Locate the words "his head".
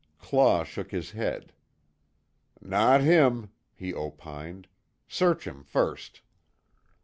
0.89-1.53